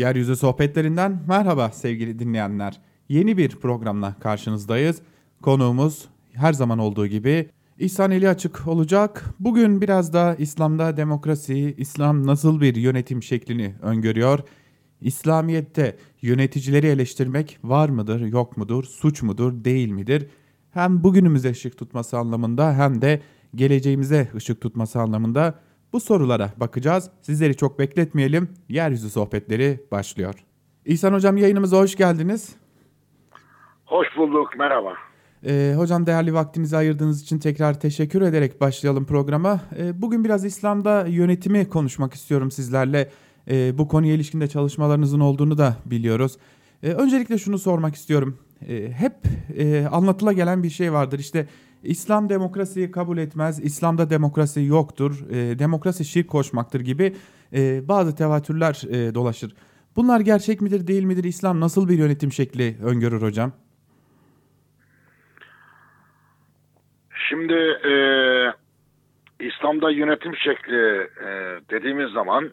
[0.00, 2.80] Yeryüzü sohbetlerinden merhaba sevgili dinleyenler.
[3.08, 5.02] Yeni bir programla karşınızdayız.
[5.42, 9.24] Konuğumuz her zaman olduğu gibi İhsan Eli Açık olacak.
[9.40, 14.40] Bugün biraz da İslam'da demokrasi, İslam nasıl bir yönetim şeklini öngörüyor?
[15.00, 20.26] İslamiyet'te yöneticileri eleştirmek var mıdır, yok mudur, suç mudur, değil midir?
[20.70, 23.20] Hem bugünümüze ışık tutması anlamında hem de
[23.54, 25.60] geleceğimize ışık tutması anlamında
[25.92, 27.10] bu sorulara bakacağız.
[27.22, 28.48] Sizleri çok bekletmeyelim.
[28.68, 30.34] Yeryüzü sohbetleri başlıyor.
[30.84, 32.56] İhsan Hocam yayınımıza hoş geldiniz.
[33.86, 34.94] Hoş bulduk, merhaba.
[35.46, 39.60] Ee, hocam değerli vaktinizi ayırdığınız için tekrar teşekkür ederek başlayalım programa.
[39.78, 43.10] Ee, bugün biraz İslam'da yönetimi konuşmak istiyorum sizlerle.
[43.50, 46.36] Ee, bu konuya ilişkinde çalışmalarınızın olduğunu da biliyoruz.
[46.82, 48.38] Ee, öncelikle şunu sormak istiyorum.
[48.68, 49.12] Ee, hep
[49.58, 51.18] e, anlatıla gelen bir şey vardır.
[51.18, 51.46] İşte
[51.82, 57.14] İslam demokrasiyi kabul etmez, İslam'da demokrasi yoktur, e, demokrasi şirk koşmaktır gibi
[57.52, 59.54] e, bazı tevatürler e, dolaşır.
[59.96, 61.24] Bunlar gerçek midir değil midir?
[61.24, 63.52] İslam nasıl bir yönetim şekli öngörür hocam?
[67.28, 67.54] Şimdi
[67.88, 67.94] e,
[69.40, 71.28] İslam'da yönetim şekli e,
[71.70, 72.50] dediğimiz zaman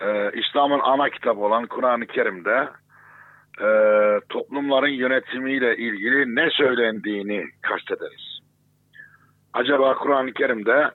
[0.00, 2.68] e, İslam'ın ana kitabı olan Kur'an-ı Kerim'de
[3.60, 3.68] e,
[4.28, 8.38] toplumların yönetimiyle ilgili ne söylendiğini kastederiz.
[9.52, 10.90] Acaba Kur'an-ı Kerim'de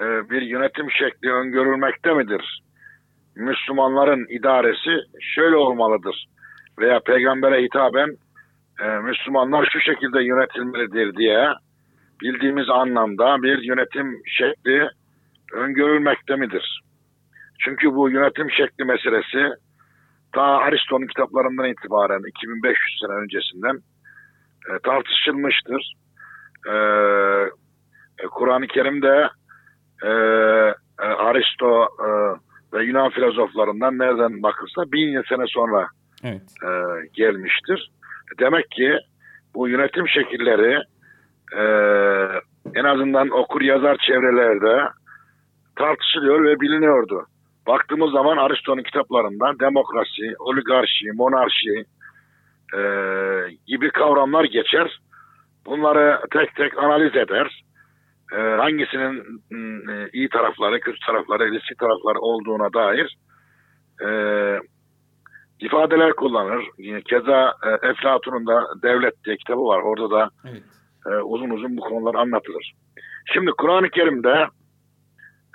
[0.00, 2.62] e, bir yönetim şekli öngörülmekte midir?
[3.36, 6.26] Müslümanların idaresi şöyle olmalıdır
[6.78, 8.16] veya peygambere hitaben
[8.80, 11.48] e, Müslümanlar şu şekilde yönetilmelidir diye
[12.22, 14.88] bildiğimiz anlamda bir yönetim şekli
[15.52, 16.80] öngörülmekte midir?
[17.60, 19.48] Çünkü bu yönetim şekli meselesi
[20.32, 23.76] ta Aristo'nun kitaplarından itibaren 2500 sene öncesinden
[24.68, 25.92] e, tartışılmıştır.
[26.66, 26.74] E,
[28.18, 29.28] e, Kur'an-ı Kerim'de
[30.02, 30.08] e,
[31.02, 32.08] e, Aristo e,
[32.72, 35.86] ve Yunan filozoflarından nereden bakılsa bin sene sonra
[36.24, 36.42] evet.
[36.64, 36.70] e,
[37.14, 37.90] gelmiştir.
[38.40, 38.98] Demek ki
[39.54, 40.82] bu yönetim şekilleri
[41.56, 41.62] e,
[42.74, 44.88] en azından okur yazar çevrelerde
[45.76, 47.26] tartışılıyor ve biliniyordu.
[47.68, 51.84] Baktığımız zaman Aristo'nun kitaplarından demokrasi, oligarşi, monarşi
[52.76, 52.80] e,
[53.66, 55.00] gibi kavramlar geçer.
[55.66, 57.64] Bunları tek tek analiz eder.
[58.32, 59.42] E, hangisinin
[59.90, 63.18] e, iyi tarafları, kötü tarafları, riskli tarafları olduğuna dair
[64.06, 64.08] e,
[65.60, 66.64] ifadeler kullanır.
[67.04, 69.80] Keza e, Eflatun'un da Devlet diye kitabı var.
[69.82, 70.62] Orada da evet.
[71.06, 72.72] e, uzun uzun bu konular anlatılır.
[73.32, 74.46] Şimdi Kur'an-ı Kerim'de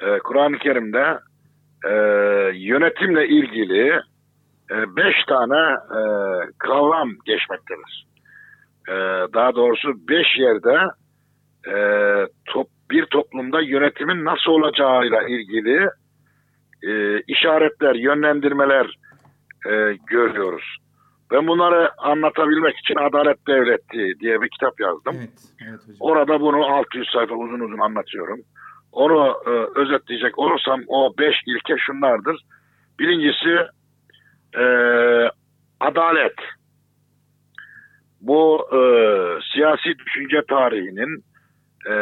[0.02, 1.20] e, Kur'an-ı Kerim'de
[1.84, 1.94] e,
[2.54, 3.90] yönetimle ilgili
[4.72, 6.02] e, beş tane e,
[6.58, 8.08] kavram geçmektedir.
[8.90, 8.94] E,
[9.34, 10.78] daha doğrusu beş yerde
[11.68, 11.78] e,
[12.46, 15.90] top, bir toplumda yönetimin nasıl olacağıyla ilgili
[16.84, 18.98] e, işaretler, yönlendirmeler
[19.66, 20.78] e, görüyoruz.
[21.32, 25.16] Ben bunları anlatabilmek için Adalet Devleti diye bir kitap yazdım.
[25.18, 25.30] Evet,
[25.68, 25.98] evet hocam.
[26.00, 28.40] Orada bunu 600 sayfa uzun uzun anlatıyorum.
[28.94, 32.42] Onu e, özetleyecek olursam o beş ilke şunlardır.
[33.00, 33.68] Birincisi
[34.58, 34.66] e,
[35.80, 36.36] adalet.
[38.22, 38.80] Bu e,
[39.54, 41.24] siyasi düşünce tarihinin
[41.90, 41.94] e,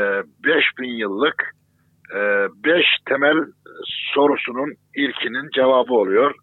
[0.43, 1.55] 5000 yıllık
[2.15, 2.19] e,
[2.65, 3.37] beş temel
[4.13, 6.35] sorusunun ilkinin cevabı oluyor.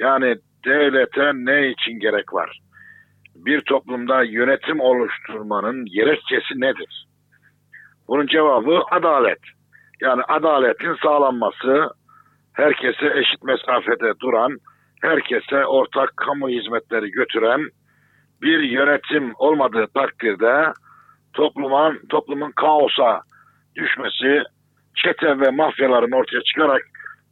[0.00, 2.58] Yani devlete ne için gerek var?
[3.34, 7.06] Bir toplumda yönetim oluşturmanın gerekçesi nedir?
[8.08, 9.38] Bunun cevabı adalet.
[10.00, 11.90] Yani adaletin sağlanması,
[12.52, 14.58] herkese eşit mesafede duran,
[15.02, 17.60] herkese ortak kamu hizmetleri götüren
[18.42, 20.72] bir yönetim olmadığı takdirde
[21.32, 23.20] toplumun toplumun kaosa
[23.76, 24.42] düşmesi,
[24.96, 26.82] çete ve mafyaların ortaya çıkarak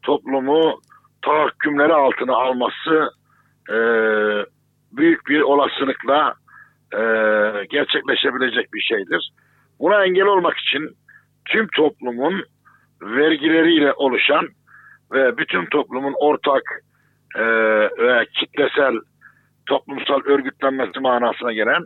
[0.03, 0.81] toplumu
[1.23, 3.11] tahakkümleri altına alması
[3.71, 3.77] e,
[4.93, 6.35] büyük bir olasılıkla
[6.93, 7.01] e,
[7.71, 9.31] gerçekleşebilecek bir şeydir.
[9.81, 10.89] Buna engel olmak için
[11.51, 12.45] tüm toplumun
[13.05, 14.49] vergileriyle oluşan
[15.13, 16.63] ve bütün toplumun ortak
[17.37, 17.45] e,
[17.99, 18.95] ve kitlesel
[19.67, 21.83] toplumsal örgütlenmesi manasına gelen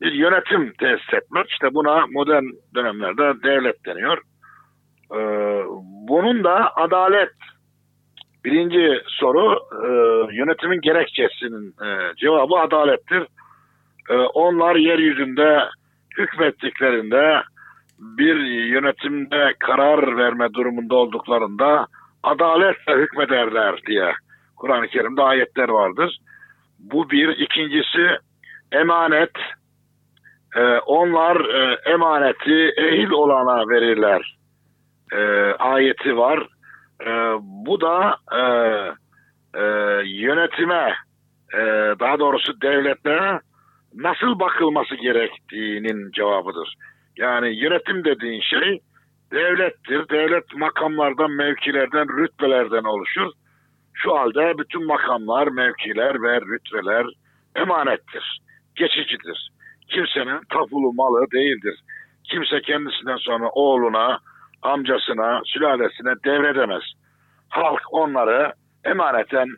[0.00, 1.50] bir yönetim tesis etmek.
[1.50, 2.44] İşte buna modern
[2.74, 4.18] dönemlerde devlet deniyor.
[5.14, 5.18] E,
[6.08, 7.32] bunun da adalet
[8.44, 9.88] birinci soru e,
[10.36, 13.26] yönetimin gerekçesinin e, cevabı adalettir.
[14.10, 15.60] E, onlar yeryüzünde
[16.18, 17.42] hükmettiklerinde
[18.02, 21.86] bir yönetimde karar verme durumunda olduklarında
[22.22, 24.12] adaletle hükmederler diye
[24.56, 26.18] Kur'an-ı Kerim'de ayetler vardır.
[26.78, 27.28] Bu bir.
[27.28, 28.16] ikincisi
[28.72, 29.30] emanet.
[30.56, 34.36] Ee, onlar e, emaneti ehil olana verirler.
[35.12, 36.46] Ee, ayeti var.
[37.06, 38.42] Ee, bu da e,
[39.54, 39.64] e,
[40.04, 40.94] yönetime
[41.54, 41.60] e,
[42.00, 43.40] daha doğrusu devletlere
[43.94, 46.74] nasıl bakılması gerektiğinin cevabıdır.
[47.16, 48.80] Yani yönetim dediğin şey
[49.32, 50.08] devlettir.
[50.08, 53.30] Devlet makamlardan, mevkilerden, rütbelerden oluşur.
[53.94, 57.06] Şu halde bütün makamlar, mevkiler ve rütbeler
[57.56, 58.40] emanettir.
[58.74, 59.50] Geçicidir.
[59.88, 61.80] Kimsenin tapulu malı değildir.
[62.24, 64.18] Kimse kendisinden sonra oğluna,
[64.62, 66.82] amcasına, sülalesine devredemez.
[67.48, 68.52] Halk onları
[68.84, 69.48] emaneten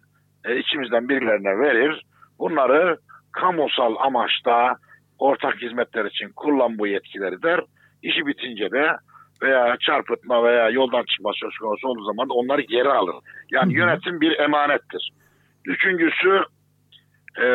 [0.44, 2.02] e, içimizden birilerine verir.
[2.38, 2.96] Bunları
[3.32, 4.76] kamusal amaçta
[5.18, 7.60] ortak hizmetler için kullan bu yetkileri der.
[8.02, 8.96] İşi bitince de
[9.42, 13.14] veya çarpıtma veya yoldan çıkma söz konusu olduğu zaman onları geri alır.
[13.50, 13.78] Yani hı hı.
[13.78, 15.10] yönetim bir emanettir.
[15.66, 16.44] Üçüncüsü
[17.42, 17.46] e,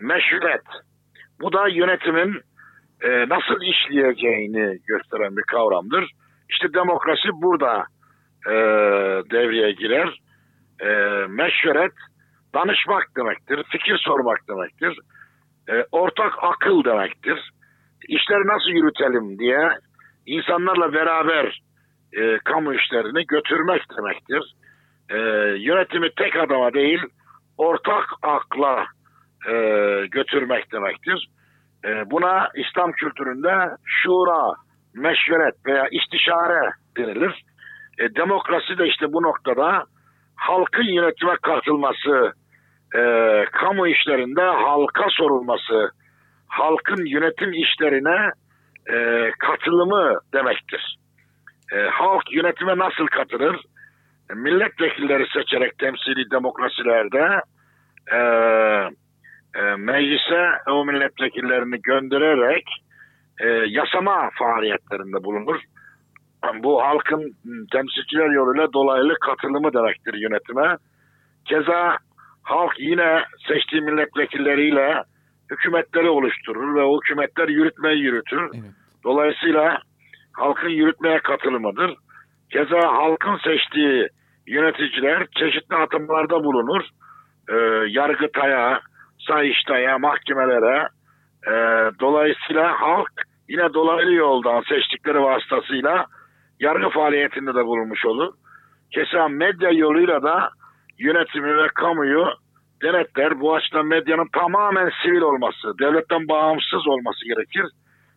[0.00, 0.64] meşruiyet.
[1.40, 2.40] Bu da yönetimin
[3.02, 6.10] e, nasıl işleyeceğini gösteren bir kavramdır.
[6.50, 7.86] İşte demokrasi burada
[8.46, 8.54] e,
[9.30, 10.20] devreye girer.
[10.80, 10.88] E,
[11.28, 11.92] meşveret
[12.54, 14.98] danışmak demektir, fikir sormak demektir,
[15.68, 17.50] e, ortak akıl demektir.
[18.08, 19.68] İşleri nasıl yürütelim diye
[20.26, 21.60] insanlarla beraber
[22.12, 24.54] e, kamu işlerini götürmek demektir.
[25.10, 25.18] E,
[25.58, 27.00] yönetimi tek adama değil,
[27.58, 28.86] ortak akla
[29.48, 29.52] e,
[30.10, 31.28] götürmek demektir.
[31.84, 34.52] E, buna İslam kültüründe şura,
[34.94, 37.44] meşveret veya istişare denilir.
[37.98, 39.84] E, demokrasi de işte bu noktada
[40.36, 42.32] halkın yönetime katılması,
[42.94, 45.90] e, kamu işlerinde halka sorulması,
[46.48, 48.30] halkın yönetim işlerine
[48.92, 50.96] e, katılımı demektir.
[51.72, 53.56] E, halk yönetime nasıl katılır?
[54.30, 57.40] E, milletvekilleri seçerek temsili demokrasilerde
[58.12, 58.18] e,
[59.54, 62.64] e, meclise o milletvekillerini göndererek
[63.40, 65.60] e, yasama faaliyetlerinde bulunur.
[66.54, 67.36] Bu halkın
[67.72, 70.76] temsilciler yoluyla dolaylı katılımı demektir yönetime.
[71.44, 71.96] Keza
[72.44, 75.02] halk yine seçtiği milletvekilleriyle
[75.50, 78.42] hükümetleri oluşturur ve o hükümetler yürütmeyi yürütür.
[78.54, 78.64] Evet.
[79.04, 79.78] Dolayısıyla
[80.32, 81.94] halkın yürütmeye katılımıdır.
[82.52, 84.08] Keza halkın seçtiği
[84.46, 86.82] yöneticiler çeşitli atımlarda bulunur.
[87.48, 87.54] Ee,
[87.88, 88.80] Yargıtay'a,
[89.26, 90.88] Sayıştay'a, mahkemelere.
[91.46, 91.52] Ee,
[92.00, 93.10] dolayısıyla halk
[93.48, 96.06] yine dolaylı yoldan seçtikleri vasıtasıyla
[96.60, 98.34] yargı faaliyetinde de bulunmuş olur.
[98.94, 100.50] Keza medya yoluyla da
[100.98, 102.26] yönetimi ve kamuyu
[102.82, 103.40] denetler.
[103.40, 107.66] Bu açıdan medyanın tamamen sivil olması, devletten bağımsız olması gerekir.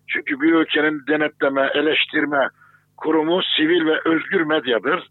[0.08, 2.50] Çünkü bir ülkenin denetleme, eleştirme
[2.98, 5.08] kurumu sivil ve özgür medyadır.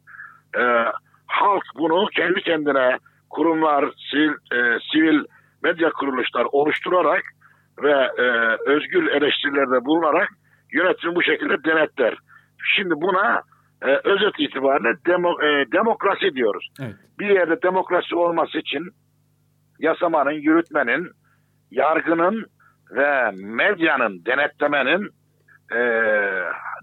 [0.58, 0.84] Ee,
[1.26, 2.98] halk bunu kendi kendine
[3.30, 5.24] kurumlar, sivil, e, sivil
[5.62, 7.22] medya kuruluşlar oluşturarak
[7.82, 8.22] ve e,
[8.66, 10.28] özgür eleştirilerde bulunarak
[10.72, 12.14] yönetimi bu şekilde denetler.
[12.76, 13.42] Şimdi buna
[13.82, 16.68] e, özet itibariyle demo, e, demokrasi diyoruz.
[16.80, 16.94] Evet.
[17.18, 18.88] Bir yerde demokrasi olması için
[19.78, 21.10] yasamanın, yürütmenin,
[21.70, 22.46] yargının
[22.90, 25.10] ve medyanın, denetlemenin
[25.72, 25.78] e,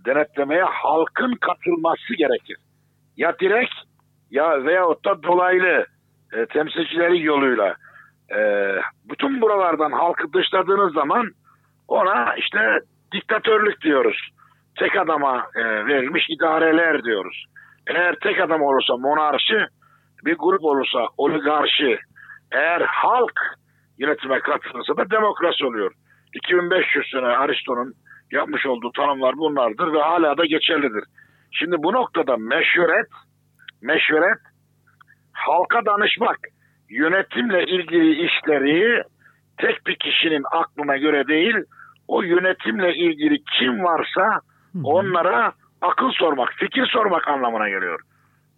[0.05, 2.57] denetlemeye halkın katılması gerekir.
[3.17, 3.73] Ya direkt
[4.31, 5.85] ya veyahut da dolaylı
[6.33, 7.75] e, temsilcileri yoluyla
[8.35, 8.39] e,
[9.09, 11.31] bütün buralardan halkı dışladığınız zaman
[11.87, 12.79] ona işte
[13.11, 14.29] diktatörlük diyoruz
[14.79, 17.45] tek adama e, verilmiş idareler diyoruz.
[17.87, 19.65] Eğer tek adam olursa monarşi,
[20.25, 21.99] bir grup olursa oligarşi,
[22.51, 23.39] eğer halk
[23.98, 25.91] yönetime katılırsa da demokrasi oluyor.
[26.33, 27.93] 2500 sene Aristo'nun
[28.31, 31.03] yapmış olduğu tanımlar bunlardır ve hala da geçerlidir.
[31.51, 33.07] Şimdi bu noktada meşveret,
[33.81, 34.39] meşveret
[35.33, 36.38] halka danışmak,
[36.89, 39.03] yönetimle ilgili işleri
[39.57, 41.55] tek bir kişinin aklına göre değil,
[42.07, 44.39] o yönetimle ilgili kim varsa
[44.84, 48.00] Onlara akıl sormak, fikir sormak anlamına geliyor.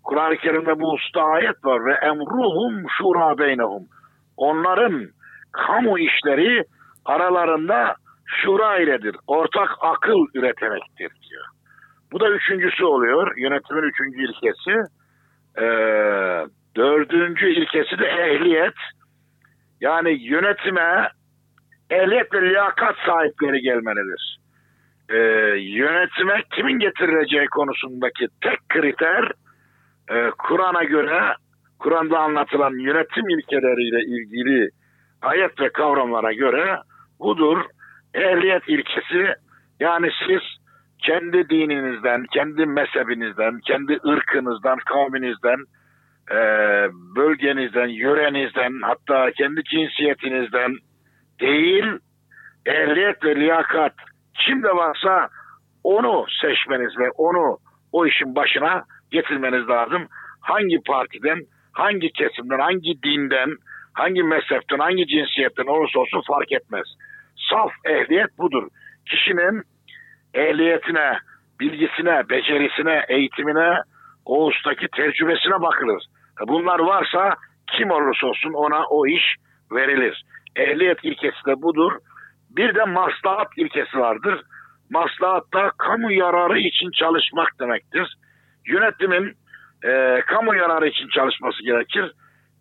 [0.03, 3.83] Kur'an-ı Kerim'de bu usta ayet var ve emruhum şura beynehum.
[4.37, 5.09] Onların
[5.51, 6.63] kamu işleri
[7.05, 7.95] aralarında
[8.25, 9.15] şura iledir.
[9.27, 11.45] Ortak akıl üretemektir diyor.
[12.11, 13.37] Bu da üçüncüsü oluyor.
[13.37, 14.91] Yönetimin üçüncü ilkesi.
[15.57, 16.45] Ee,
[16.75, 18.75] dördüncü ilkesi de ehliyet.
[19.81, 21.09] Yani yönetime
[21.89, 24.44] ehliyet ve liyakat sahipleri gelmelidir
[25.09, 25.17] e,
[25.57, 29.31] yönetime kimin getirileceği konusundaki tek kriter
[30.09, 31.35] e, Kur'an'a göre
[31.79, 34.69] Kur'an'da anlatılan yönetim ilkeleriyle ilgili
[35.21, 36.77] ayet ve kavramlara göre
[37.19, 37.57] budur.
[38.13, 39.33] Ehliyet ilkesi
[39.79, 40.41] yani siz
[40.99, 45.59] kendi dininizden, kendi mezhebinizden, kendi ırkınızdan, kavminizden,
[46.31, 46.37] e,
[47.15, 50.77] bölgenizden, yörenizden, hatta kendi cinsiyetinizden
[51.39, 51.85] değil,
[52.65, 53.93] ehliyet ve liyakat
[54.39, 55.29] kimde varsa
[55.83, 57.57] onu seçmeniz ve onu
[57.91, 60.07] o işin başına getirmeniz lazım.
[60.41, 61.39] Hangi partiden,
[61.73, 63.49] hangi kesimden, hangi dinden,
[63.93, 66.87] hangi mezhepten, hangi cinsiyetten olursa olsun fark etmez.
[67.49, 68.67] Saf ehliyet budur.
[69.09, 69.61] Kişinin
[70.33, 71.19] ehliyetine,
[71.59, 73.77] bilgisine, becerisine, eğitimine,
[74.25, 76.03] o ustaki tecrübesine bakılır.
[76.47, 77.35] Bunlar varsa
[77.71, 79.35] kim olursa olsun ona o iş
[79.71, 80.23] verilir.
[80.55, 81.91] Ehliyet ilkesi de budur.
[82.57, 84.41] Bir de maslahat ilkesi vardır.
[84.89, 88.17] Maslahat da kamu yararı için çalışmak demektir.
[88.67, 89.33] Yönetimin
[89.83, 92.11] e, kamu yararı için çalışması gerekir.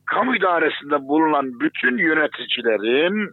[0.07, 3.31] Kamu idaresinde bulunan bütün yöneticilerin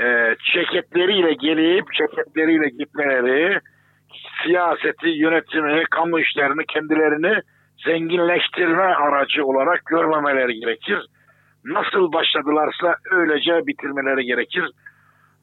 [0.00, 3.60] e, çeketleriyle gelip çeketleriyle gitmeleri,
[4.42, 7.40] siyaseti, yönetimi, kamu işlerini kendilerini
[7.84, 10.98] zenginleştirme aracı olarak görmemeleri gerekir.
[11.64, 14.64] Nasıl başladılarsa öylece bitirmeleri gerekir.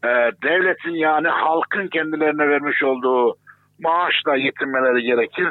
[0.04, 3.36] Ee, devletin yani halkın kendilerine vermiş olduğu
[3.80, 5.50] maaşla yetinmeleri gerekir.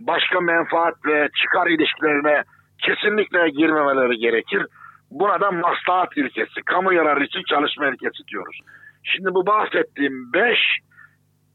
[0.00, 2.42] Başka menfaat ve çıkar ilişkilerine
[2.82, 4.66] kesinlikle girmemeleri gerekir.
[5.10, 8.60] Buna da maslahat ilkesi, kamu yararı için çalışma ilkesi diyoruz.
[9.04, 10.58] Şimdi bu bahsettiğim beş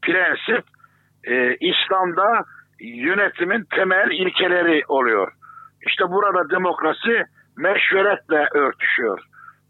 [0.02, 0.64] prensip
[1.24, 2.44] e, İslam'da
[2.80, 5.32] yönetimin temel ilkeleri oluyor.
[5.86, 7.24] İşte burada demokrasi
[7.56, 9.20] meşveretle örtüşüyor.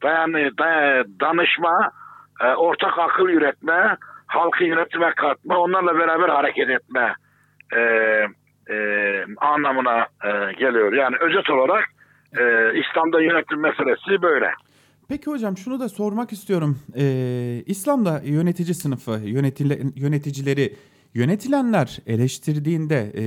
[0.02, 0.32] Dayan,
[1.20, 1.90] danışma,
[2.42, 3.96] e, ortak akıl üretme,
[4.26, 7.14] halkı yönetime katma, onlarla beraber hareket etme
[7.76, 7.80] e,
[8.74, 8.76] e,
[9.36, 10.92] anlamına e, geliyor.
[10.92, 11.84] Yani özet olarak
[12.38, 12.42] e,
[12.80, 14.50] İslam'da yönetim meselesi böyle.
[15.08, 16.78] Peki hocam şunu da sormak istiyorum.
[16.96, 20.72] Ee, İslam'da yönetici sınıfı, yönetile, yöneticileri
[21.14, 23.24] Yönetilenler eleştirdiğinde e,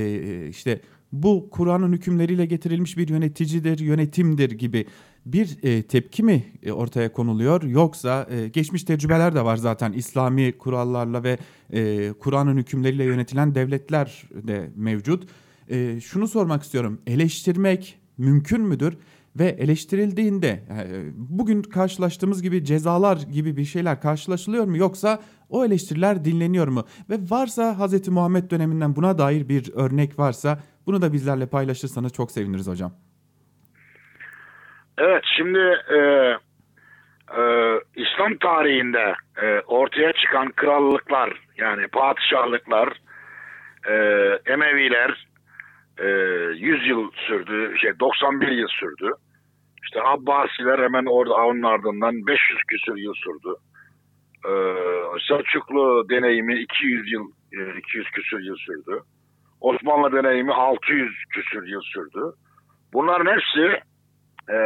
[0.48, 0.80] işte
[1.12, 4.86] bu Kur'an'ın hükümleriyle getirilmiş bir yöneticidir, yönetimdir gibi
[5.26, 7.62] bir e, tepki mi e, ortaya konuluyor?
[7.62, 11.38] Yoksa e, geçmiş tecrübeler de var zaten İslami kurallarla ve
[11.72, 15.28] e, Kur'an'ın hükümleriyle yönetilen devletler de mevcut.
[15.70, 18.96] E, şunu sormak istiyorum, eleştirmek mümkün müdür?
[19.38, 26.24] Ve eleştirildiğinde e, bugün karşılaştığımız gibi cezalar gibi bir şeyler karşılaşılıyor mu yoksa o eleştiriler
[26.24, 26.84] dinleniyor mu?
[27.10, 28.08] Ve varsa Hz.
[28.08, 32.92] Muhammed döneminden buna dair bir örnek varsa bunu da bizlerle paylaşırsanız çok seviniriz hocam.
[34.98, 35.58] Evet şimdi
[35.98, 35.98] e,
[37.40, 37.42] e,
[37.96, 42.88] İslam tarihinde e, ortaya çıkan krallıklar yani padişahlıklar,
[43.88, 43.94] e,
[44.52, 45.26] Emeviler
[45.98, 46.06] e,
[46.56, 49.12] 100 yıl sürdü, şey 91 yıl sürdü.
[49.86, 53.54] İşte Abbasiler hemen orada onun ardından 500 küsur yıl sürdü.
[54.48, 54.50] Ee,
[55.28, 57.30] Selçuklu deneyimi 200 yıl
[57.78, 59.00] 200 e, küsur yıl sürdü.
[59.60, 62.20] Osmanlı deneyimi 600 küsur yıl sürdü.
[62.92, 63.80] Bunların hepsi
[64.50, 64.58] e,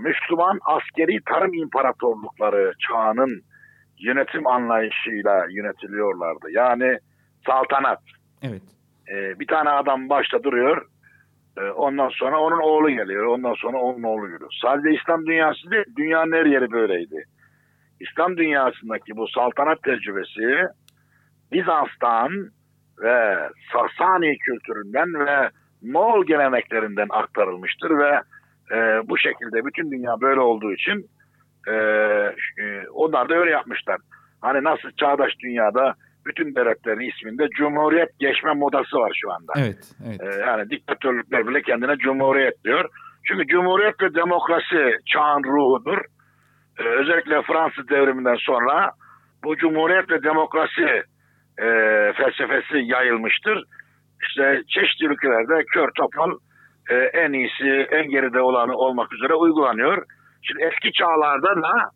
[0.00, 3.42] Müslüman askeri tarım imparatorlukları çağının
[3.98, 6.46] yönetim anlayışıyla yönetiliyorlardı.
[6.50, 6.98] Yani
[7.46, 8.02] saltanat.
[8.42, 8.62] Evet.
[9.10, 10.86] E, bir tane adam başta duruyor.
[11.58, 13.24] E, ondan sonra onun oğlu geliyor.
[13.24, 14.52] Ondan sonra onun oğlu geliyor.
[14.62, 17.24] Sadece İslam dünyası değil, dünyanın her yeri böyleydi.
[18.00, 20.68] İslam dünyasındaki bu saltanat tecrübesi
[21.52, 22.50] Bizans'tan
[23.02, 23.38] ve
[23.72, 25.50] Sasani kültüründen ve
[25.82, 28.20] Moğol geleneklerinden aktarılmıştır ve
[28.72, 31.06] e, bu şekilde bütün dünya böyle olduğu için
[31.68, 33.96] e, e, onlar da öyle yapmışlar.
[34.40, 35.94] Hani nasıl çağdaş dünyada
[36.26, 39.52] bütün devletlerin isminde cumhuriyet geçme modası var şu anda.
[39.56, 40.20] Evet, evet.
[40.20, 42.88] Ee, yani diktatörlükler bile kendine cumhuriyet diyor.
[43.28, 45.98] Çünkü cumhuriyet ve demokrasi çağın ruhudur.
[46.78, 48.90] Ee, özellikle Fransız devriminden sonra
[49.44, 51.02] bu cumhuriyet ve demokrasi
[51.58, 51.66] e,
[52.12, 53.64] felsefesi yayılmıştır.
[54.22, 56.30] İşte çeşitli ülkelerde kör topal
[56.90, 60.04] e, en iyisi, en geride olanı olmak üzere uygulanıyor.
[60.42, 61.90] Şimdi eski çağlarda da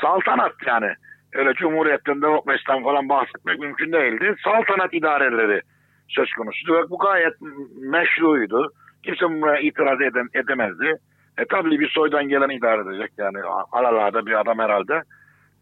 [0.00, 0.94] saltanat yani
[1.34, 4.34] öyle cumhuriyetten, demokrasiden falan bahsetmek mümkün değildi.
[4.44, 5.60] Saltanat idareleri
[6.08, 7.34] söz konusu ve bu gayet
[7.80, 8.72] meşruydu.
[9.04, 10.96] Kimse buna itiraz edem, edemezdi.
[11.38, 13.38] E tabii bir soydan gelen idare edecek yani
[13.72, 15.02] alalarda bir adam herhalde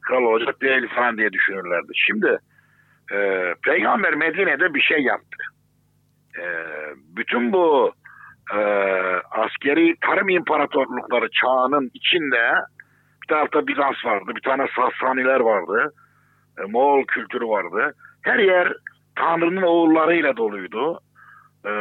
[0.01, 1.93] kral olacak değil falan diye düşünürlerdi.
[1.95, 2.39] Şimdi
[3.13, 5.43] e, peygamber Medine'de bir şey yaptı.
[6.39, 6.45] E,
[7.17, 7.93] bütün bu
[8.55, 8.61] e,
[9.31, 12.53] askeri tarım imparatorlukları çağının içinde
[13.23, 15.95] bir tarafta Bizans vardı, bir tane Sassaniler vardı,
[16.59, 17.95] e, Moğol kültürü vardı.
[18.23, 18.73] Her yer
[19.17, 21.01] Tanrı'nın oğullarıyla doluydu
[21.67, 21.73] e,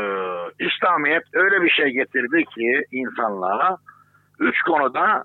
[0.59, 3.77] İslamiyet öyle bir şey getirdi ki insanlığa
[4.39, 5.23] üç konuda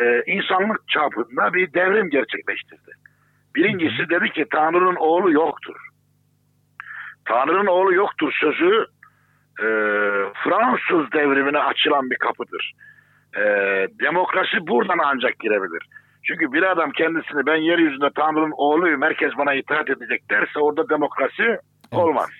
[0.00, 2.90] e, insanlık çapında bir devrim gerçekleştirdi.
[3.56, 5.76] Birincisi dedi ki Tanrı'nın oğlu yoktur.
[7.24, 8.86] Tanrı'nın oğlu yoktur sözü
[9.60, 9.66] e,
[10.44, 12.72] Fransız devrimine açılan bir kapıdır.
[13.36, 13.42] E,
[14.00, 15.88] demokrasi buradan ancak girebilir.
[16.26, 21.42] Çünkü bir adam kendisini ben yeryüzünde Tanrı'nın oğluyum herkes bana itaat edecek derse orada demokrasi
[21.42, 21.60] evet.
[21.92, 22.30] olmaz.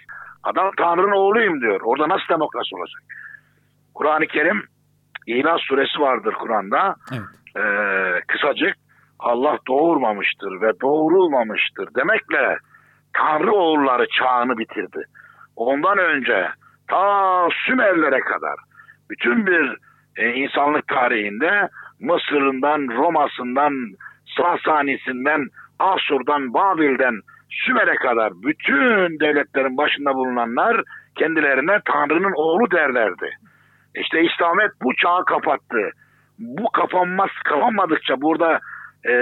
[0.42, 1.80] Adam Tanrı'nın oğluyum diyor.
[1.84, 3.02] Orada nasıl demokrasi olacak?
[3.94, 4.62] Kur'an-ı Kerim
[5.26, 6.94] İhlas suresi vardır Kur'an'da.
[7.12, 7.22] Evet.
[7.56, 8.76] Ee, kısacık
[9.24, 12.58] Allah doğurmamıştır ve doğurulmamıştır demekle
[13.12, 15.04] Tanrı oğulları çağını bitirdi.
[15.56, 16.48] Ondan önce
[16.88, 18.54] ta Sümerlere kadar
[19.10, 19.76] bütün bir
[20.16, 21.68] e, insanlık tarihinde
[22.00, 23.72] Mısır'ından, Roma'sından,
[24.36, 25.46] Sasanisinden,
[25.78, 27.14] Asur'dan, Babil'den,
[27.50, 30.82] Sümer'e kadar bütün devletlerin başında bulunanlar
[31.18, 33.30] kendilerine Tanrı'nın oğlu derlerdi.
[33.94, 35.90] İşte İslamet bu çağı kapattı.
[36.38, 38.60] Bu kapanmaz, kapanmadıkça burada
[39.08, 39.14] e,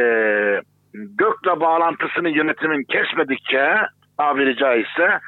[0.94, 3.76] gökle bağlantısını yönetimin kesmedikçe
[4.18, 5.18] tabiri caizse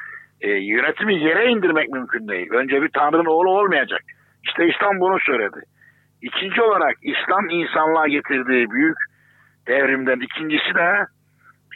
[0.41, 2.47] e, yönetimi yere indirmek mümkün değil.
[2.51, 4.01] Önce bir Tanrı'nın oğlu olmayacak.
[4.43, 5.59] İşte İslam bunu söyledi.
[6.21, 8.97] İkinci olarak İslam insanlığa getirdiği büyük
[9.67, 11.05] devrimden ikincisi de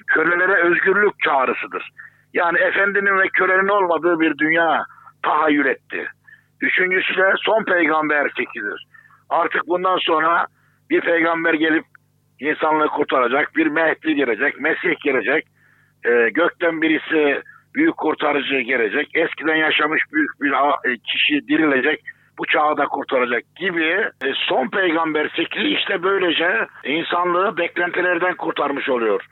[0.08, 1.90] kölelere özgürlük çağrısıdır.
[2.34, 4.84] Yani efendinin ve kölenin olmadığı bir dünya
[5.24, 6.08] tahayyül etti.
[6.62, 8.88] Üçüncüsü de son peygamber fikridir.
[9.30, 10.46] Artık bundan sonra
[10.90, 11.86] bir peygamber gelip
[12.40, 15.46] insanlığı kurtaracak, bir Mehdi gelecek, Mesih gelecek,
[16.06, 17.42] e, gökten birisi
[17.76, 20.52] büyük kurtarıcı gelecek, eskiden yaşamış büyük bir
[20.90, 22.02] e, kişi dirilecek,
[22.40, 23.86] bu çağı da kurtaracak gibi
[24.26, 29.26] e, son peygamber fikri işte böylece insanlığı beklentilerden kurtarmış oluyor.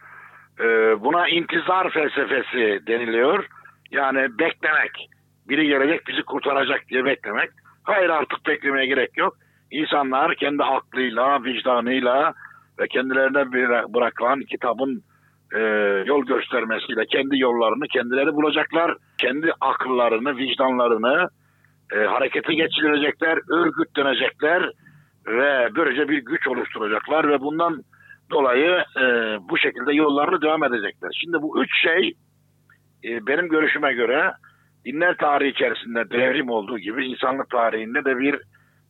[0.59, 0.65] E,
[1.03, 3.45] buna intizar felsefesi deniliyor.
[3.91, 5.09] Yani beklemek.
[5.49, 7.49] Biri gelecek bizi kurtaracak diye beklemek.
[7.83, 9.33] Hayır artık beklemeye gerek yok.
[9.71, 12.33] İnsanlar kendi aklıyla, vicdanıyla
[12.79, 13.51] ve kendilerine
[13.93, 15.03] bırakılan kitabın
[15.55, 15.59] e,
[16.05, 18.97] yol göstermesiyle kendi yollarını kendileri bulacaklar.
[19.17, 21.29] Kendi akıllarını, vicdanlarını
[21.93, 24.71] e, harekete geçirecekler, örgütlenecekler
[25.27, 27.81] ve böylece bir güç oluşturacaklar ve bundan
[28.31, 29.03] dolayı e,
[29.49, 31.09] bu şekilde yollarını devam edecekler.
[31.21, 32.13] Şimdi bu üç şey
[33.03, 34.31] e, benim görüşüme göre
[34.85, 38.39] dinler tarihi içerisinde devrim olduğu gibi insanlık tarihinde de bir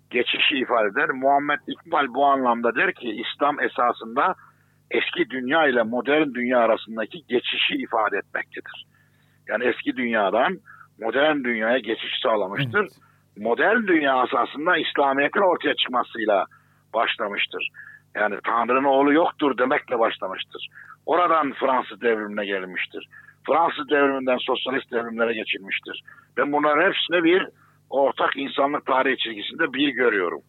[0.09, 1.09] geçişi ifade eder.
[1.09, 4.35] Muhammed İkbal bu anlamda der ki İslam esasında
[4.91, 8.86] eski dünya ile modern dünya arasındaki geçişi ifade etmektedir.
[9.47, 10.60] Yani eski dünyadan
[10.99, 12.79] modern dünyaya geçiş sağlamıştır.
[12.79, 12.91] Evet.
[13.38, 16.45] Modern dünya esasında İslamiyet'in ortaya çıkmasıyla
[16.93, 17.69] başlamıştır.
[18.15, 20.67] Yani Tanrı'nın oğlu yoktur demekle başlamıştır.
[21.05, 23.10] Oradan Fransız devrimine gelmiştir.
[23.47, 26.03] Fransız devriminden sosyalist devrimlere geçilmiştir.
[26.38, 27.47] Ben bunların hepsini bir
[27.89, 30.41] ortak insanlık tarihi çizgisinde bir görüyorum.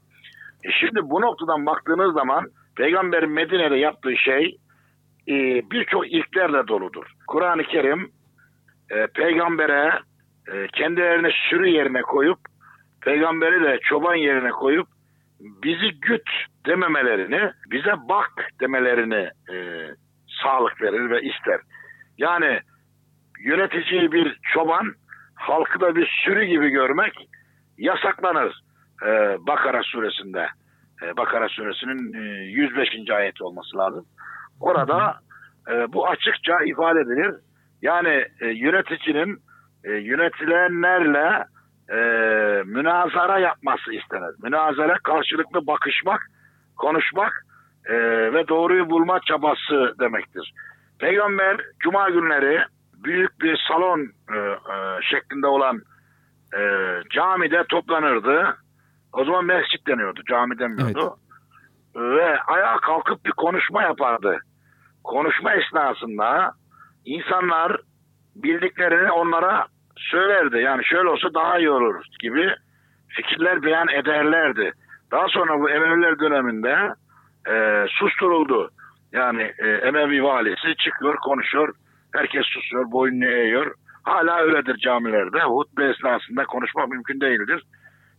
[0.64, 2.44] E şimdi bu noktadan baktığınız zaman
[2.77, 4.57] Peygamberin Medine'de yaptığı şey
[5.29, 5.35] e,
[5.70, 7.07] birçok ilklerle doludur.
[7.27, 8.11] Kur'an-ı Kerim
[8.90, 9.92] e, peygambere
[10.53, 12.38] e, kendilerini sürü yerine koyup
[13.03, 14.88] peygamberi de çoban yerine koyup
[15.40, 16.31] bizi güt
[16.66, 19.87] dememelerini, bize bak demelerini e,
[20.42, 21.61] sağlık verir ve ister.
[22.18, 22.61] Yani
[23.40, 24.94] yöneticiyi bir çoban,
[25.38, 27.29] halkı da bir sürü gibi görmek
[27.79, 28.61] yasaklanır
[29.07, 30.46] e, Bakara suresinde.
[31.03, 33.11] E, Bakara suresinin e, 105.
[33.11, 34.07] ayeti olması lazım.
[34.61, 35.14] Orada
[35.70, 37.35] e, bu açıkça ifade edilir.
[37.83, 39.38] Yani e, yöneticinin
[39.85, 41.44] e, yönetilenlerle
[41.90, 41.96] e,
[42.64, 44.35] münazara yapması istenir.
[44.42, 46.20] Münazara karşılıklı bakışmak,
[46.77, 47.33] konuşmak
[47.87, 47.94] e,
[48.33, 50.53] ve doğruyu bulma çabası demektir.
[50.98, 52.64] Peygamber cuma günleri
[53.04, 54.00] büyük bir salon
[54.34, 55.82] e, e, şeklinde olan
[56.56, 56.61] e,
[57.11, 58.56] camide toplanırdı.
[59.12, 61.16] O zaman mescit deniyordu, cami demiyordu.
[61.96, 64.38] Ve ayağa kalkıp bir konuşma yapardı.
[65.04, 66.52] Konuşma esnasında
[67.04, 67.80] insanlar
[68.37, 70.58] bildiklerini onlara söylerdi.
[70.58, 72.54] Yani şöyle olsa daha iyi olur gibi
[73.08, 74.72] fikirler beyan ederlerdi.
[75.11, 76.94] Daha sonra bu Emeviler döneminde
[77.50, 78.70] e, susturuldu.
[79.12, 81.74] Yani e, Emevi valisi çıkıyor konuşuyor.
[82.14, 83.75] Herkes susuyor, boynunu eğiyor.
[84.03, 85.40] Hala öyledir camilerde.
[85.40, 87.62] Hutbe esnasında konuşmak mümkün değildir.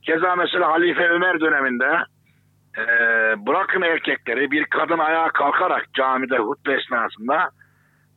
[0.01, 2.03] Keza mesela Halife Ömer döneminde
[2.77, 2.83] e,
[3.47, 7.49] bırakın erkekleri bir kadın ayağa kalkarak camide hutbe esnasında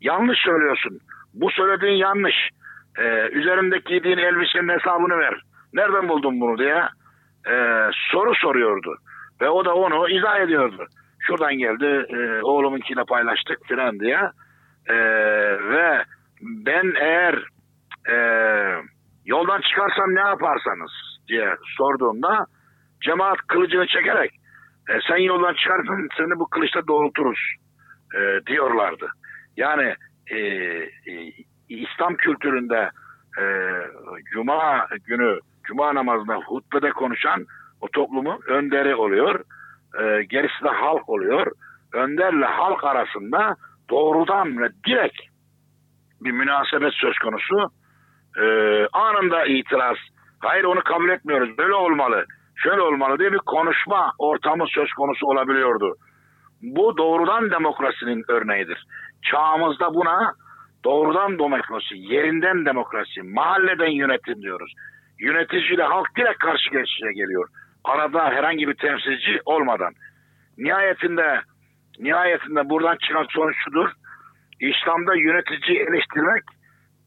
[0.00, 0.98] yanlış söylüyorsun.
[1.34, 2.34] Bu söylediğin yanlış.
[2.98, 5.40] E, üzerindeki giydiğin elbisenin hesabını ver.
[5.72, 6.82] Nereden buldun bunu diye
[7.50, 7.54] e,
[8.10, 8.96] soru soruyordu.
[9.40, 10.86] Ve o da onu izah ediyordu.
[11.18, 14.20] Şuradan geldi e, oğlumunkiyle paylaştık filan diye.
[14.86, 14.94] E,
[15.68, 16.04] ve
[16.42, 17.34] ben eğer
[18.10, 18.16] e,
[19.24, 20.90] yoldan çıkarsam ne yaparsanız
[21.28, 22.46] diye sorduğumda
[23.04, 24.32] cemaat kılıcını çekerek
[24.88, 27.54] e, sen yoldan çıkarsın seni bu kılıçla doğrulturuz
[28.14, 29.08] e, diyorlardı.
[29.56, 29.94] Yani
[30.26, 30.88] e, e,
[31.68, 32.90] İslam kültüründe
[33.40, 33.44] e,
[34.32, 37.46] Cuma günü Cuma namazında hutbede konuşan
[37.80, 39.40] o toplumun önderi oluyor.
[40.00, 41.46] E, gerisi de halk oluyor.
[41.92, 43.56] Önderle halk arasında
[43.90, 45.20] doğrudan ve direkt
[46.20, 47.70] bir münasebet söz konusu.
[48.40, 48.44] E,
[48.92, 49.96] anında itiraz.
[50.38, 51.58] Hayır onu kabul etmiyoruz.
[51.58, 52.24] Böyle olmalı.
[52.56, 55.94] şöyle olmalı diye bir konuşma ortamı söz konusu olabiliyordu.
[56.62, 58.86] Bu doğrudan demokrasinin örneğidir.
[59.30, 60.34] Çağımızda buna
[60.84, 64.72] doğrudan demokrasi, yerinden demokrasi, mahalleden yönetim diyoruz.
[65.18, 67.48] Yöneticiyle halk direkt karşı karşıya geliyor.
[67.84, 69.92] Arada herhangi bir temsilci olmadan.
[70.58, 71.40] Nihayetinde
[71.98, 73.88] nihayetinde buradan çıkan sonuç şudur.
[74.60, 76.42] İslam'da yönetici eleştirmek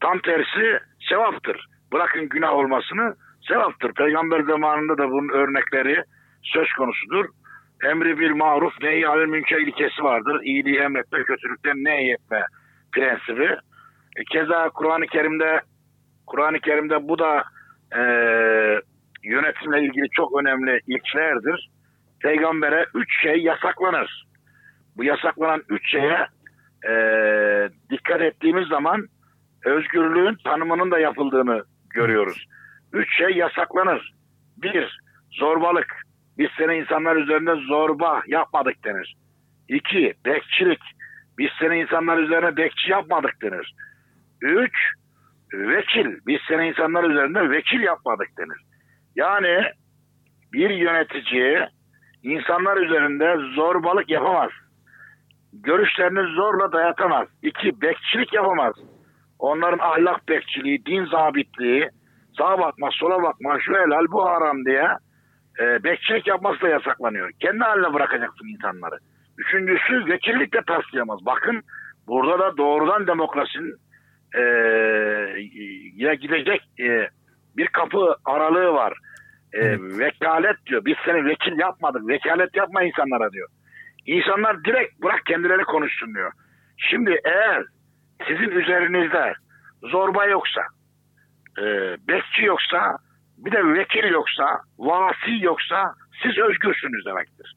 [0.00, 1.66] tam tersi sevaptır.
[1.92, 3.14] Bırakın günah olmasını
[3.48, 3.92] sevaptır.
[3.92, 6.02] Peygamber zamanında da bunun örnekleri
[6.42, 7.24] söz konusudur.
[7.84, 10.40] Emri bil maruf neyi alel münker ilkesi vardır.
[10.42, 12.42] İyiliği emretme, kötülükten nehyetme
[12.92, 13.56] prensibi.
[14.16, 15.60] E, keza Kur'an-ı Kerim'de
[16.26, 17.44] Kur'an-ı Kerim'de bu da
[17.96, 18.02] e,
[19.22, 21.70] yönetimle ilgili çok önemli ilklerdir.
[22.22, 24.25] Peygambere üç şey yasaklanır.
[24.96, 26.26] Bu yasaklanan üç şeye
[26.88, 26.94] e,
[27.90, 29.06] dikkat ettiğimiz zaman
[29.64, 32.46] özgürlüğün tanımının da yapıldığını görüyoruz.
[32.92, 34.12] Üç şey yasaklanır.
[34.56, 35.86] Bir, zorbalık.
[36.38, 39.16] Biz seni insanlar üzerinde zorba yapmadık denir.
[39.68, 40.80] İki, bekçilik.
[41.38, 43.74] Biz seni insanlar üzerine bekçi yapmadık denir.
[44.42, 44.72] Üç,
[45.52, 46.18] vekil.
[46.26, 48.58] Biz seni insanlar üzerinde vekil yapmadık denir.
[49.16, 49.72] Yani
[50.52, 51.68] bir yönetici
[52.22, 54.50] insanlar üzerinde zorbalık yapamaz.
[55.52, 57.28] Görüşlerini zorla dayatamaz.
[57.42, 58.74] İki, bekçilik yapamaz.
[59.38, 61.88] Onların ahlak bekçiliği, din zabitliği,
[62.38, 64.88] sağa bakma, sola bakma, şu helal, bu haram diye
[65.60, 67.30] e, bekçilik yapması da yasaklanıyor.
[67.40, 68.98] Kendi haline bırakacaksın insanları.
[69.38, 71.26] Üçüncüsü vekillik de taslayamaz.
[71.26, 71.62] Bakın
[72.06, 73.74] burada da doğrudan demokrasinin
[74.34, 74.42] e,
[75.96, 77.08] ya gidecek e,
[77.56, 78.92] bir kapı aralığı var.
[79.52, 80.84] E, vekalet diyor.
[80.84, 82.08] Biz seni vekil yapmadık.
[82.08, 83.48] Vekalet yapma insanlara diyor.
[84.06, 86.32] İnsanlar direkt bırak kendileri konuşsun diyor.
[86.76, 87.64] Şimdi eğer
[88.26, 89.34] sizin üzerinizde
[89.82, 90.60] zorba yoksa,
[91.58, 91.64] e,
[92.08, 92.96] bekçi yoksa,
[93.38, 97.54] bir de vekil yoksa, vasi yoksa siz özgürsünüz demektir.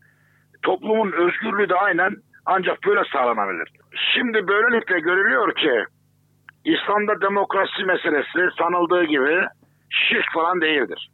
[0.63, 3.69] Toplumun özgürlüğü de aynen ancak böyle sağlanabilir.
[4.13, 5.85] Şimdi böylelikle görülüyor ki
[6.65, 9.45] İslam'da demokrasi meselesi sanıldığı gibi
[9.89, 11.09] şirk falan değildir.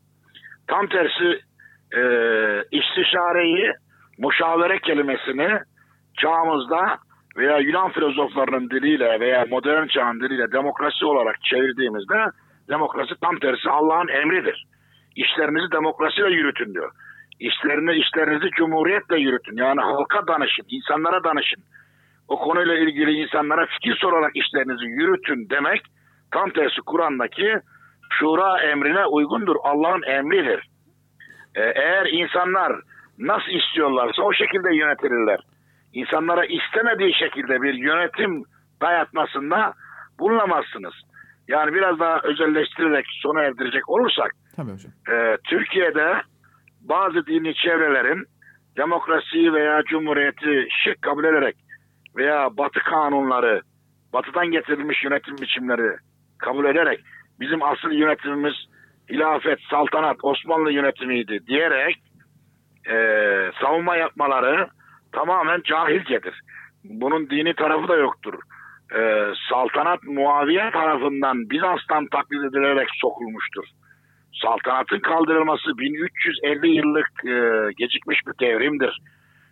[0.67, 1.39] Tam tersi
[1.91, 2.01] e,
[2.71, 3.73] istişareyi,
[4.17, 5.59] muşavere kelimesini
[6.17, 6.97] çağımızda
[7.37, 12.25] veya Yunan filozoflarının diliyle veya modern çağın diliyle demokrasi olarak çevirdiğimizde
[12.69, 14.65] demokrasi tam tersi Allah'ın emridir.
[15.15, 16.91] İşlerinizi demokrasiyle yürütün diyor.
[17.39, 19.57] İşlerini, işlerinizi cumhuriyetle yürütün.
[19.57, 21.63] Yani halka danışın, insanlara danışın.
[22.27, 25.81] O konuyla ilgili insanlara fikir sorarak işlerinizi yürütün demek
[26.31, 27.55] tam tersi Kur'an'daki
[28.09, 29.55] şura emrine uygundur.
[29.63, 30.67] Allah'ın emridir.
[31.55, 32.75] Ee, eğer insanlar
[33.19, 35.39] nasıl istiyorlarsa o şekilde yönetilirler.
[35.93, 38.43] İnsanlara istemediği şekilde bir yönetim
[38.81, 39.73] dayatmasında
[40.19, 40.93] bulunamazsınız.
[41.47, 44.91] Yani biraz daha özelleştirerek sona erdirecek olursak Tabii hocam.
[45.11, 46.21] e, Türkiye'de
[46.81, 48.25] bazı dini çevrelerin
[48.77, 51.55] demokrasiyi veya cumhuriyeti şirk kabul ederek
[52.15, 53.61] veya batı kanunları,
[54.13, 55.97] batıdan getirilmiş yönetim biçimleri
[56.37, 56.99] kabul ederek
[57.39, 58.53] bizim asıl yönetimimiz
[59.09, 61.95] hilafet, saltanat, Osmanlı yönetimiydi diyerek
[62.89, 62.95] e,
[63.61, 64.67] savunma yapmaları
[65.11, 66.41] tamamen cahilcedir.
[66.83, 68.33] Bunun dini tarafı da yoktur.
[68.95, 73.63] E, saltanat Muaviye tarafından Bizans'tan taklit edilerek sokulmuştur.
[74.41, 79.01] Saltanatın kaldırılması 1350 yıllık e, gecikmiş bir devrimdir.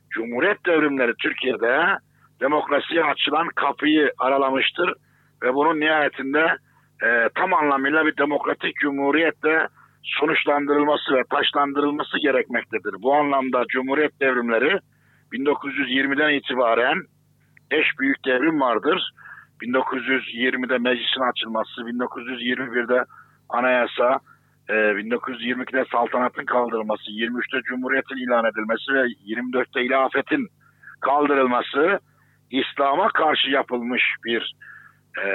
[0.09, 1.97] Cumhuriyet devrimleri Türkiye'de
[2.41, 4.93] demokrasiye açılan kapıyı aralamıştır
[5.43, 6.57] ve bunun nihayetinde
[7.03, 9.67] e, tam anlamıyla bir demokratik cumhuriyetle
[10.03, 12.95] sonuçlandırılması ve taşlandırılması gerekmektedir.
[13.01, 14.79] Bu anlamda cumhuriyet devrimleri
[15.33, 16.97] 1920'den itibaren
[17.71, 19.11] eş büyük devrim vardır.
[19.61, 23.05] 1920'de meclisin açılması, 1921'de
[23.49, 24.19] anayasa,
[24.69, 30.47] e, 1922'de saltanatın kaldırılması, 23'te cumhuriyetin ilan edilmesi ve 24'te ilafetin
[31.01, 31.99] kaldırılması
[32.51, 34.55] İslam'a karşı yapılmış bir
[35.25, 35.27] e,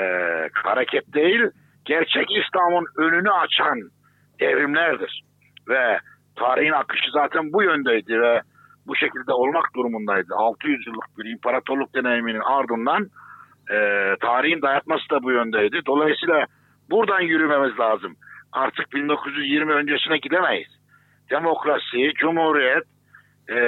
[0.55, 1.43] hareket değil,
[1.85, 3.91] gerçek İslam'ın önünü açan
[4.41, 5.23] devrimlerdir.
[5.69, 5.99] Ve
[6.37, 8.43] tarihin akışı zaten bu yöndeydi ve
[8.87, 10.35] bu şekilde olmak durumundaydı.
[10.35, 13.07] 600 yıllık bir imparatorluk deneyiminin ardından
[13.71, 13.77] e,
[14.21, 15.81] tarihin dayatması da bu yöndeydi.
[15.87, 16.47] Dolayısıyla
[16.91, 18.17] buradan yürümemiz lazım.
[18.53, 20.69] Artık 1920 öncesine gidemeyiz.
[21.31, 22.85] Demokrasi, cumhuriyet,
[23.49, 23.59] e,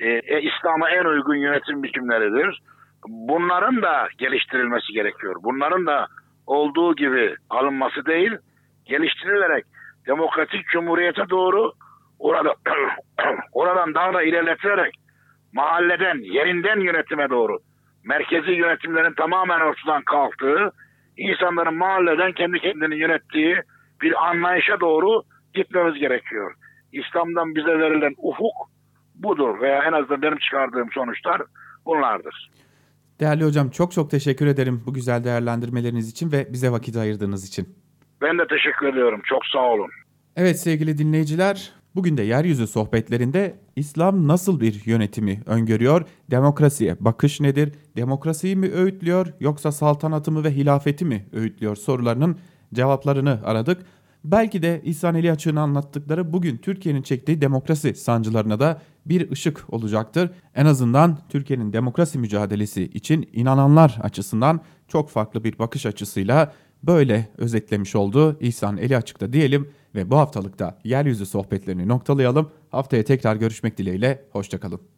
[0.00, 2.62] e, İslam'a en uygun yönetim biçimleridir.
[3.08, 5.34] Bunların da geliştirilmesi gerekiyor.
[5.42, 6.06] Bunların da
[6.46, 8.32] olduğu gibi alınması değil,
[8.84, 9.64] geliştirilerek
[10.06, 11.72] demokratik cumhuriyete doğru
[12.18, 12.54] orada
[13.52, 14.94] oradan daha da ilerletilerek
[15.52, 17.58] mahalleden, yerinden yönetime doğru
[18.04, 20.72] merkezi yönetimlerin tamamen ortadan kalktığı,
[21.16, 23.56] insanların mahalleden kendi kendini yönettiği
[24.02, 25.22] bir anlayışa doğru
[25.54, 26.54] gitmemiz gerekiyor.
[26.92, 28.54] İslam'dan bize verilen ufuk
[29.14, 31.42] budur veya en azından benim çıkardığım sonuçlar
[31.86, 32.50] bunlardır.
[33.20, 37.81] Değerli hocam çok çok teşekkür ederim bu güzel değerlendirmeleriniz için ve bize vakit ayırdığınız için.
[38.22, 39.20] Ben de teşekkür ediyorum.
[39.24, 39.90] Çok sağ olun.
[40.36, 46.06] Evet sevgili dinleyiciler, bugün de yeryüzü sohbetlerinde İslam nasıl bir yönetimi öngörüyor?
[46.30, 47.72] Demokrasiye bakış nedir?
[47.96, 52.38] Demokrasiyi mi öğütlüyor yoksa saltanatı mı ve hilafeti mi öğütlüyor sorularının
[52.74, 53.82] cevaplarını aradık.
[54.24, 60.30] Belki de İhsan Eli Açık'ın anlattıkları bugün Türkiye'nin çektiği demokrasi sancılarına da bir ışık olacaktır.
[60.54, 67.96] En azından Türkiye'nin demokrasi mücadelesi için inananlar açısından çok farklı bir bakış açısıyla böyle özetlemiş
[67.96, 72.50] oldu İhsan Eli Açık'ta diyelim ve bu haftalıkta yeryüzü sohbetlerini noktalayalım.
[72.70, 74.92] Haftaya tekrar görüşmek dileğiyle, hoşçakalın.